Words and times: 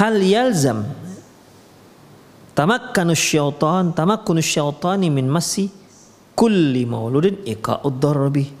hal 0.00 0.16
yalzam 0.16 0.88
tamakkanu 2.56 3.12
syaitan 3.12 3.92
tamakkunu 3.92 4.40
syaitani 4.40 5.12
min 5.12 5.28
masih 5.28 5.68
kulli 6.32 6.88
mauludin 6.88 7.44
ika 7.44 7.84
darbi 8.00 8.56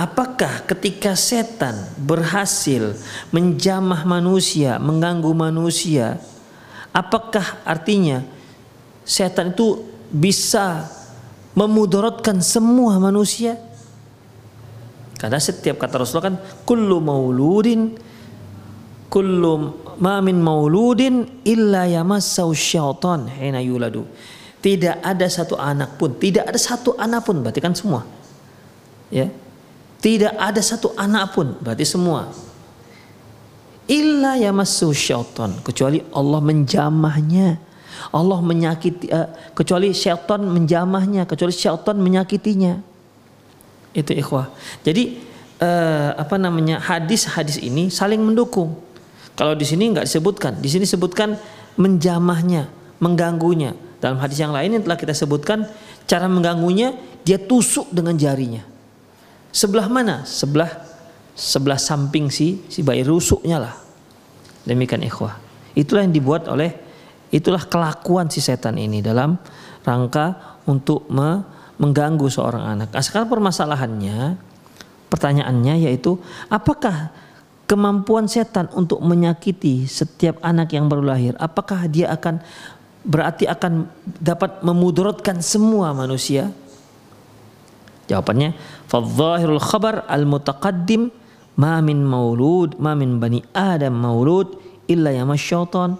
Apakah 0.00 0.64
ketika 0.64 1.12
setan 1.12 1.76
berhasil 2.00 2.96
menjamah 3.36 4.08
manusia, 4.08 4.80
mengganggu 4.80 5.28
manusia, 5.36 6.16
apakah 6.88 7.60
artinya 7.68 8.24
setan 9.04 9.52
itu 9.52 9.84
bisa 10.08 10.88
memudorotkan 11.52 12.40
semua 12.40 12.96
manusia? 12.96 13.60
Karena 15.20 15.36
setiap 15.36 15.76
kata 15.76 16.00
Rasulullah 16.00 16.32
kan 16.32 16.38
kullu 16.64 16.96
mauludin 17.04 18.00
kullu 19.12 19.84
ma 20.00 20.18
min 20.24 20.40
mauludin 20.40 21.44
illa 21.44 21.84
yamassau 21.84 22.50
syaitan 22.56 23.28
hina 23.28 23.60
yuladu. 23.60 24.08
Tidak 24.60 25.00
ada 25.00 25.24
satu 25.24 25.56
anak 25.56 25.96
pun, 25.96 26.16
tidak 26.20 26.44
ada 26.48 26.60
satu 26.60 26.92
anak 27.00 27.24
pun, 27.24 27.40
berarti 27.40 27.60
kan 27.64 27.72
semua. 27.72 28.04
Ya. 29.08 29.32
Tidak 30.00 30.36
ada 30.36 30.60
satu 30.64 30.96
anak 30.96 31.36
pun, 31.36 31.56
berarti 31.60 31.84
semua. 31.84 32.32
Illa 33.90 34.38
yamassu 34.38 34.94
syaitan, 34.94 35.60
kecuali 35.66 36.00
Allah 36.14 36.40
menjamahnya. 36.40 37.58
Allah 38.14 38.38
menyakiti 38.40 39.12
uh, 39.12 39.28
kecuali 39.52 39.92
syaitan 39.92 40.40
menjamahnya, 40.40 41.28
kecuali 41.28 41.52
syaitan 41.52 41.98
menyakitinya. 42.00 42.80
Itu 43.92 44.14
ikhwah. 44.14 44.48
Jadi 44.86 45.20
uh, 45.60 46.16
apa 46.16 46.38
namanya? 46.38 46.80
hadis-hadis 46.80 47.60
ini 47.60 47.90
saling 47.90 48.22
mendukung. 48.22 48.78
Kalau 49.40 49.56
di 49.56 49.64
sini 49.64 49.88
nggak 49.88 50.04
disebutkan, 50.04 50.60
di 50.60 50.68
sini 50.68 50.84
sebutkan 50.84 51.32
menjamahnya, 51.80 52.68
mengganggunya. 53.00 53.72
Dalam 53.96 54.20
hadis 54.20 54.36
yang 54.36 54.52
lain 54.52 54.76
yang 54.76 54.84
telah 54.84 55.00
kita 55.00 55.16
sebutkan, 55.16 55.64
cara 56.04 56.28
mengganggunya 56.28 56.92
dia 57.24 57.40
tusuk 57.40 57.88
dengan 57.88 58.20
jarinya. 58.20 58.60
Sebelah 59.48 59.88
mana? 59.88 60.28
Sebelah 60.28 60.68
sebelah 61.32 61.80
samping 61.80 62.28
si 62.28 62.60
si 62.68 62.84
bayi 62.84 63.00
rusuknya 63.00 63.64
lah. 63.64 63.74
Demikian 64.68 65.00
ikhwah. 65.08 65.40
Itulah 65.72 66.04
yang 66.04 66.12
dibuat 66.12 66.44
oleh 66.44 66.76
itulah 67.32 67.64
kelakuan 67.64 68.28
si 68.28 68.44
setan 68.44 68.76
ini 68.76 69.00
dalam 69.00 69.40
rangka 69.80 70.60
untuk 70.68 71.08
me, 71.08 71.40
mengganggu 71.80 72.28
seorang 72.28 72.76
anak. 72.76 72.92
Nah, 72.92 73.00
sekarang 73.00 73.32
permasalahannya, 73.32 74.36
pertanyaannya 75.08 75.88
yaitu 75.88 76.20
apakah 76.52 77.08
kemampuan 77.70 78.26
setan 78.26 78.66
untuk 78.74 78.98
menyakiti 78.98 79.86
setiap 79.86 80.42
anak 80.42 80.74
yang 80.74 80.90
baru 80.90 81.14
lahir, 81.14 81.38
apakah 81.38 81.86
dia 81.86 82.10
akan 82.10 82.42
berarti 83.06 83.46
akan 83.46 83.86
dapat 84.18 84.58
memudaratkan 84.66 85.38
semua 85.38 85.94
manusia? 85.94 86.50
Jawabannya, 88.10 88.58
fadzahirul 88.90 89.62
khabar 89.62 90.02
al-mutaqaddim 90.10 91.14
ma 91.54 91.78
min 91.78 92.02
maulud, 92.02 92.74
ma 92.82 92.98
min 92.98 93.22
bani 93.22 93.38
Adam 93.54 93.94
maulud 93.94 94.58
illa 94.90 95.14
yamasyaitan. 95.14 95.94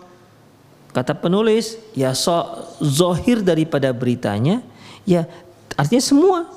Kata 0.90 1.14
penulis, 1.14 1.78
ya 1.94 2.10
so, 2.18 2.34
zohir 2.82 3.46
daripada 3.46 3.94
beritanya, 3.94 4.58
ya 5.06 5.22
artinya 5.78 6.02
semua. 6.02 6.50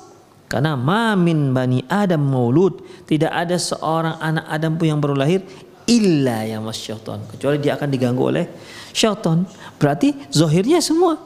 Karena 0.54 0.78
ma 0.78 1.18
min 1.18 1.50
bani 1.50 1.82
Adam 1.90 2.30
maulud, 2.30 2.78
tidak 3.10 3.34
ada 3.34 3.58
seorang 3.58 4.22
anak 4.22 4.46
Adam 4.46 4.78
pun 4.78 4.86
yang 4.86 5.02
baru 5.02 5.18
lahir 5.18 5.42
illa 5.90 6.46
yamasyaitan. 6.46 7.26
Kecuali 7.26 7.58
dia 7.58 7.74
akan 7.74 7.90
diganggu 7.90 8.22
oleh 8.22 8.46
syaitan. 8.94 9.42
Berarti 9.82 10.14
zohirnya 10.30 10.78
semua. 10.78 11.18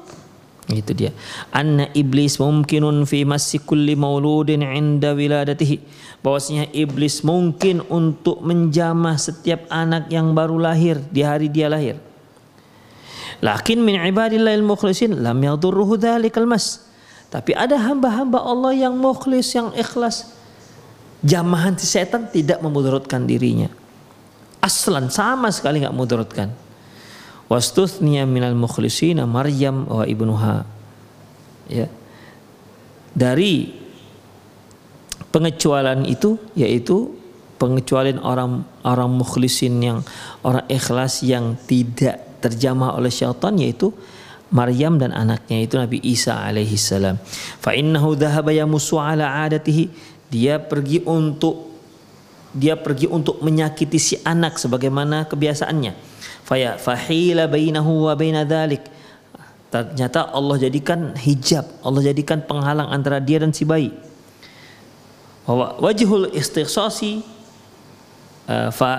Itu 0.65 0.97
dia. 0.97 1.13
Anna 1.53 1.93
iblis 1.93 2.41
mungkinun 2.41 3.05
fi 3.05 3.29
massi 3.29 3.61
kulli 3.61 3.93
mauludin 4.01 4.65
inda 4.65 5.13
wiladatihi. 5.13 5.77
Bahwasanya 6.25 6.73
iblis 6.73 7.21
mungkin 7.21 7.85
untuk 7.93 8.41
menjamah 8.41 9.21
setiap 9.21 9.69
anak 9.69 10.09
yang 10.09 10.33
baru 10.33 10.57
lahir 10.57 11.05
di 11.13 11.21
hari 11.21 11.53
dia 11.53 11.69
lahir. 11.69 12.01
Lakin 13.45 13.85
min 13.85 14.01
ibadillahil 14.01 14.65
mukhlisin 14.65 15.21
lam 15.21 15.37
yadurruhu 15.37 16.01
dhalikal 16.01 16.49
mas. 16.49 16.88
Tapi 17.29 17.53
ada 17.53 17.77
hamba-hamba 17.77 18.41
Allah 18.41 18.73
yang 18.73 18.97
mukhlis, 18.97 19.53
yang 19.53 19.69
ikhlas. 19.77 20.33
Jamahan 21.21 21.77
setan 21.77 22.31
tidak 22.33 22.63
memudaratkan 22.65 23.29
dirinya. 23.29 23.69
Aslan 24.65 25.13
sama 25.13 25.53
sekali 25.53 25.85
nggak 25.85 25.93
mudaratkan. 25.93 26.49
Wastuthniya 27.49 28.29
minal 28.29 28.57
mukhlisina 28.57 29.25
Maryam 29.29 29.89
wa 29.89 30.05
ibnuha. 30.05 30.65
Ya. 31.69 31.89
Dari 33.13 33.77
pengecualian 35.29 36.09
itu 36.09 36.41
yaitu 36.57 37.13
pengecualian 37.61 38.23
orang 38.23 38.65
orang 38.87 39.11
mukhlisin 39.11 39.81
yang 39.83 39.99
orang 40.47 40.65
ikhlas 40.71 41.27
yang 41.27 41.59
tidak 41.67 42.25
terjamah 42.39 42.95
oleh 42.95 43.11
syaitan 43.11 43.53
yaitu 43.59 43.91
Maryam 44.49 44.97
dan 44.97 45.13
anaknya 45.13 45.61
itu 45.61 45.77
Nabi 45.77 46.01
Isa 46.01 46.41
alaihi 46.41 46.81
salam. 46.81 47.21
Fa 47.61 47.77
innahu 47.77 48.17
dhahaba 48.17 48.53
yamusu 48.53 48.97
ala 48.97 49.45
adatihi. 49.45 49.93
Dia 50.29 50.61
pergi 50.61 51.05
untuk 51.05 51.69
dia 52.53 52.81
pergi 52.81 53.05
untuk 53.09 53.45
menyakiti 53.45 54.01
si 54.01 54.15
anak 54.25 54.57
sebagaimana 54.57 55.29
kebiasaannya. 55.29 55.93
Faya 56.49 56.81
fahila 56.81 57.45
bainahu 57.45 58.09
wa 58.09 58.17
baina 58.17 58.49
dzalik. 58.49 58.89
Ternyata 59.69 60.33
Allah 60.33 60.57
jadikan 60.57 61.13
hijab, 61.13 61.69
Allah 61.85 62.01
jadikan 62.01 62.41
penghalang 62.41 62.89
antara 62.89 63.21
dia 63.21 63.45
dan 63.45 63.53
si 63.53 63.69
bayi. 63.69 63.93
Wa 65.45 65.77
wajhul 65.77 66.33
istighsasi 66.33 67.21
uh, 68.49 68.73
fa 68.73 68.91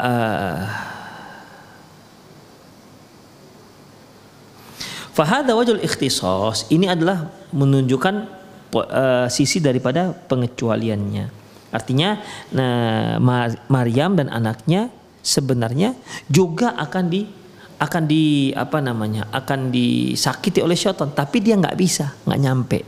Fahada 5.19 5.51
wajul 5.51 5.83
ikhtisas 5.83 6.63
ini 6.71 6.87
adalah 6.87 7.27
menunjukkan 7.51 8.15
uh, 8.71 9.27
sisi 9.27 9.59
daripada 9.59 10.15
pengecualiannya. 10.15 11.27
Artinya 11.75 12.23
nah, 12.55 13.19
Maryam 13.67 14.15
dan 14.15 14.31
anaknya 14.31 14.87
sebenarnya 15.19 15.99
juga 16.31 16.71
akan 16.79 17.11
di 17.11 17.27
akan 17.83 18.03
di 18.07 18.55
apa 18.55 18.79
namanya 18.79 19.27
akan 19.35 19.75
disakiti 19.75 20.63
oleh 20.63 20.79
syaitan 20.79 21.11
tapi 21.11 21.43
dia 21.43 21.59
nggak 21.59 21.75
bisa 21.75 22.15
nggak 22.23 22.39
nyampe 22.39 22.79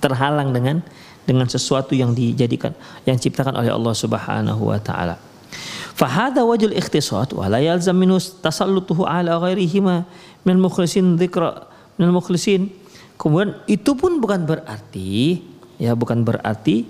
terhalang 0.00 0.56
dengan 0.56 0.80
dengan 1.28 1.44
sesuatu 1.44 1.92
yang 1.92 2.16
dijadikan 2.16 2.72
yang 3.04 3.20
diciptakan 3.20 3.52
oleh 3.52 3.68
Allah 3.68 3.92
Subhanahu 3.92 4.72
wa 4.72 4.80
taala. 4.80 5.20
Fahada 5.96 6.44
wajul 6.44 6.76
ikhtisat 6.76 7.32
wa 7.32 7.48
la 7.48 7.56
yalzam 7.56 7.96
minhu 7.96 8.20
tasallutuhu 8.20 9.08
ala 9.08 9.40
ghairihima 9.40 10.04
minal 10.44 10.68
mukhlisin 10.68 11.16
dzikra 11.16 11.64
minal 11.96 12.12
mukhlisin. 12.20 12.68
Kemudian 13.16 13.56
itu 13.64 13.96
pun 13.96 14.20
bukan 14.20 14.44
berarti 14.44 15.40
ya 15.80 15.96
bukan 15.96 16.20
berarti 16.20 16.84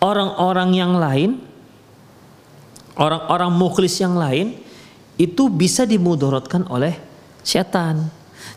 orang-orang 0.00 0.70
yang 0.72 0.96
lain 0.96 1.44
orang-orang 2.96 3.52
mukhlis 3.52 4.00
yang 4.00 4.16
lain 4.16 4.56
itu 5.20 5.52
bisa 5.52 5.84
dimudorotkan 5.84 6.64
oleh 6.72 6.96
setan. 7.44 8.08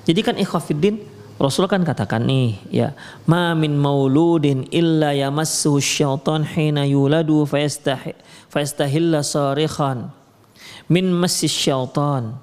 Jadi 0.07 0.19
kan 0.23 0.35
ikhwafiddin 0.39 1.03
Rasul 1.37 1.69
kan 1.69 1.85
katakan 1.85 2.25
nih 2.25 2.57
ya 2.73 2.97
ma 3.29 3.53
min 3.53 3.77
mauludin 3.77 4.65
illa 4.73 5.13
yamassuhu 5.13 5.77
syaitan 5.77 6.41
hina 6.41 6.81
yuladu 6.81 7.45
fayastahilla 7.45 9.21
sarikhan 9.21 10.09
min 10.89 11.13
massis 11.13 11.53
syaitan 11.53 12.41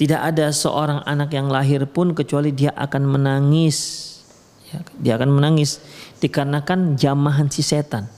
tidak 0.00 0.32
ada 0.32 0.48
seorang 0.48 1.04
anak 1.04 1.28
yang 1.36 1.52
lahir 1.52 1.84
pun 1.84 2.16
kecuali 2.16 2.56
dia 2.56 2.72
akan 2.72 3.04
menangis. 3.04 4.08
Ya, 4.72 4.80
dia 4.96 5.12
akan 5.20 5.28
menangis 5.36 5.76
dikarenakan 6.24 6.96
jamahan 6.96 7.52
si 7.52 7.60
setan. 7.60 8.08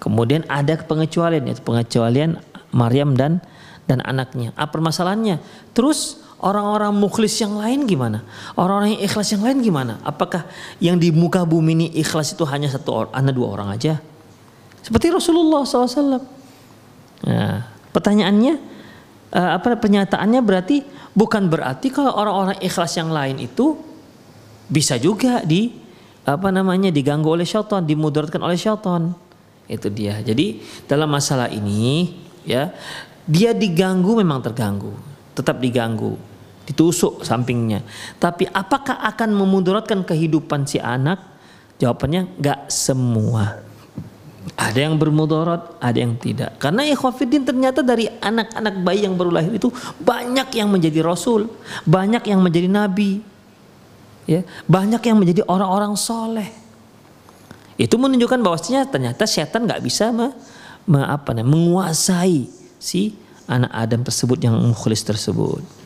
Kemudian 0.00 0.48
ada 0.48 0.80
pengecualian 0.80 1.44
yaitu 1.44 1.60
pengecualian 1.60 2.40
Maryam 2.72 3.12
dan 3.12 3.44
dan 3.84 4.00
anaknya. 4.00 4.56
Apa 4.56 4.80
permasalahannya? 4.80 5.44
Terus 5.76 6.21
orang-orang 6.42 6.92
mukhlis 6.92 7.38
yang 7.38 7.56
lain 7.56 7.86
gimana? 7.86 8.26
Orang-orang 8.58 8.98
yang 8.98 9.02
ikhlas 9.06 9.30
yang 9.32 9.46
lain 9.46 9.62
gimana? 9.62 10.02
Apakah 10.02 10.44
yang 10.82 10.98
di 10.98 11.14
muka 11.14 11.46
bumi 11.46 11.72
ini 11.78 11.86
ikhlas 11.96 12.34
itu 12.34 12.42
hanya 12.44 12.68
satu 12.68 13.06
orang, 13.06 13.12
anak 13.14 13.32
dua 13.32 13.48
orang 13.54 13.68
aja? 13.70 14.02
Seperti 14.82 15.14
Rasulullah 15.14 15.62
SAW. 15.62 16.18
Nah, 17.22 17.62
pertanyaannya, 17.94 18.54
uh, 19.30 19.50
apa 19.56 19.78
pernyataannya 19.78 20.40
berarti 20.42 20.82
bukan 21.14 21.46
berarti 21.46 21.94
kalau 21.94 22.10
orang-orang 22.18 22.58
ikhlas 22.58 22.98
yang 22.98 23.14
lain 23.14 23.38
itu 23.38 23.78
bisa 24.66 24.98
juga 24.98 25.46
di 25.46 25.70
apa 26.26 26.50
namanya 26.50 26.90
diganggu 26.90 27.30
oleh 27.30 27.46
syaitan, 27.46 27.86
dimudaratkan 27.86 28.42
oleh 28.42 28.58
syaitan. 28.58 29.14
Itu 29.70 29.86
dia. 29.94 30.18
Jadi 30.18 30.58
dalam 30.90 31.06
masalah 31.06 31.46
ini 31.46 32.18
ya 32.42 32.74
dia 33.22 33.54
diganggu 33.54 34.18
memang 34.18 34.42
terganggu, 34.42 34.90
tetap 35.38 35.62
diganggu, 35.62 36.18
ditusuk 36.66 37.26
sampingnya. 37.26 37.82
Tapi 38.18 38.46
apakah 38.50 39.02
akan 39.02 39.34
memudaratkan 39.34 40.06
kehidupan 40.06 40.66
si 40.66 40.78
anak? 40.78 41.18
Jawabannya 41.82 42.38
nggak 42.38 42.60
semua. 42.70 43.58
Ada 44.58 44.90
yang 44.90 44.98
bermudarat, 44.98 45.78
ada 45.78 45.98
yang 45.98 46.18
tidak. 46.18 46.58
Karena 46.58 46.82
ikhwafidin 46.86 47.46
ternyata 47.46 47.82
dari 47.82 48.10
anak-anak 48.10 48.74
bayi 48.82 49.06
yang 49.06 49.14
baru 49.14 49.30
lahir 49.30 49.54
itu 49.54 49.70
banyak 50.02 50.50
yang 50.58 50.66
menjadi 50.70 50.98
rasul, 51.02 51.46
banyak 51.86 52.26
yang 52.26 52.42
menjadi 52.42 52.66
nabi, 52.66 53.22
ya, 54.26 54.42
banyak 54.66 55.02
yang 55.02 55.16
menjadi 55.18 55.42
orang-orang 55.46 55.94
soleh. 55.94 56.50
Itu 57.78 57.98
menunjukkan 57.98 58.42
bahwasanya 58.42 58.86
ternyata 58.90 59.26
setan 59.26 59.66
nggak 59.66 59.82
bisa 59.82 60.10
me, 60.10 60.34
me, 60.86 61.00
apa, 61.02 61.34
menguasai 61.38 62.46
si 62.82 63.14
anak 63.46 63.72
Adam 63.72 64.02
tersebut 64.06 64.38
yang 64.42 64.54
mukhlis 64.58 65.02
tersebut. 65.02 65.81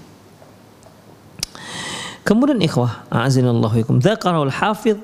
Kemudian 2.27 2.59
ikhwah, 2.59 3.07
a'azinallahu 3.07 3.87
ikum, 3.87 4.03
dzakarul 4.03 4.51
hafidh 4.51 4.99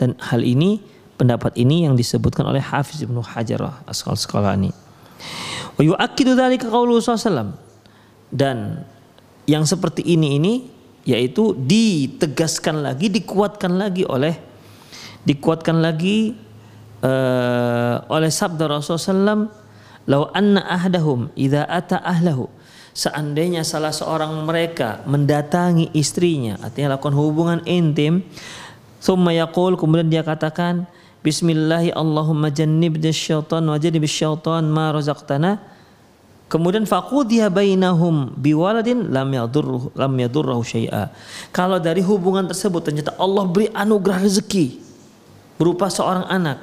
dan 0.00 0.16
hal 0.16 0.40
ini 0.40 0.80
pendapat 1.20 1.52
ini 1.60 1.84
yang 1.84 1.94
disebutkan 1.94 2.48
oleh 2.48 2.64
Hafiz 2.64 3.04
Ibnu 3.04 3.20
Hajar 3.20 3.84
Asqalani. 3.86 4.72
Wa 5.76 5.82
yu'akkidu 5.84 6.32
dzalika 6.32 6.72
qauluhu 6.72 6.98
sallallahu 6.98 7.54
dan 8.32 8.88
yang 9.44 9.68
seperti 9.68 10.00
ini 10.00 10.40
ini 10.40 10.54
yaitu 11.04 11.52
ditegaskan 11.54 12.80
lagi, 12.80 13.12
dikuatkan 13.12 13.76
lagi 13.76 14.08
oleh 14.08 14.32
dikuatkan 15.22 15.78
lagi 15.78 16.34
uh, 17.04 18.02
oleh 18.10 18.30
sabda 18.32 18.66
Rasulullah 18.66 19.46
SAW, 19.46 19.61
"Lau 20.08 20.30
anna 20.34 20.64
ahdahum 20.66 21.30
idza 21.38 21.66
ata 21.66 22.00
ahlahu" 22.02 22.50
Seandainya 22.92 23.64
salah 23.64 23.88
seorang 23.88 24.44
mereka 24.44 25.00
mendatangi 25.08 25.88
istrinya, 25.96 26.60
artinya 26.60 27.00
lakukan 27.00 27.16
hubungan 27.16 27.60
intim, 27.64 28.20
thumma 29.00 29.32
yaqul 29.32 29.80
kemudian 29.80 30.12
dia 30.12 30.20
katakan, 30.20 30.84
Bismillahi 31.22 31.94
Allahumma 31.94 32.50
jannibna 32.50 33.14
syaitan 33.14 33.62
wa 33.62 33.78
jannib 33.78 34.04
syaitan 34.10 34.66
ma 34.66 34.90
razaqtana. 34.90 35.62
Kemudian 36.50 36.84
faqudhiya 36.84 37.48
bainahum 37.48 38.34
biwaladin 38.36 39.08
lam 39.08 39.30
yadurruhu 39.30 39.94
lam 39.96 40.12
yadurruhu 40.12 40.60
syai'a. 40.60 41.14
Kalau 41.48 41.80
dari 41.80 42.04
hubungan 42.04 42.44
tersebut 42.50 42.90
ternyata 42.90 43.16
Allah 43.16 43.48
beri 43.48 43.72
anugerah 43.72 44.20
rezeki 44.20 44.82
berupa 45.56 45.88
seorang 45.88 46.28
anak, 46.28 46.60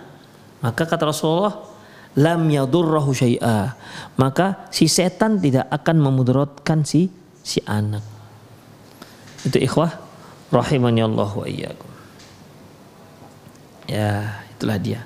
maka 0.61 0.85
kata 0.85 1.09
Rasulullah 1.09 1.68
lam 2.17 2.41
yadurruhu 2.49 3.13
syai'a. 3.13 3.75
Maka 4.17 4.69
si 4.73 4.89
setan 4.89 5.37
tidak 5.37 5.69
akan 5.69 6.01
memudaratkan 6.01 6.81
si 6.81 7.11
si 7.43 7.61
anak. 7.67 8.01
Itu 9.45 9.61
ikhwah 9.61 9.93
rahimani 10.49 11.05
Allah 11.05 11.29
wa 11.29 11.45
iyyakum. 11.45 11.91
Ya, 13.89 14.41
itulah 14.53 14.77
dia. 14.77 15.01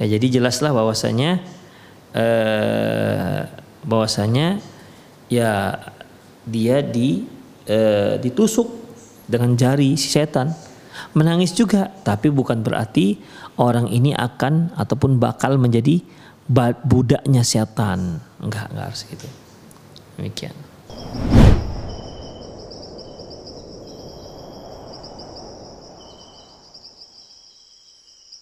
Ya, 0.00 0.16
jadi 0.16 0.40
jelaslah 0.40 0.72
bahwasanya 0.72 1.44
eh, 2.16 3.40
bahwasanya 3.84 4.60
ya 5.28 5.76
dia 6.48 6.80
di 6.80 7.28
eh, 7.68 8.16
ditusuk 8.16 8.68
dengan 9.28 9.54
jari 9.54 10.00
si 10.00 10.08
setan 10.08 10.56
menangis 11.16 11.52
juga. 11.56 11.90
Tapi 12.04 12.28
bukan 12.32 12.64
berarti 12.64 13.18
orang 13.60 13.88
ini 13.90 14.14
akan 14.14 14.74
ataupun 14.76 15.20
bakal 15.20 15.56
menjadi 15.56 16.00
budaknya 16.84 17.46
setan. 17.46 18.20
Enggak 18.42 18.70
enggak 18.72 18.86
harus 18.92 19.02
gitu. 19.06 19.28
Demikian 20.18 20.54